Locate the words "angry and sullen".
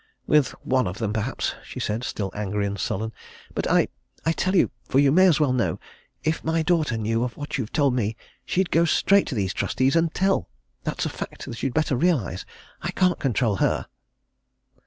2.33-3.13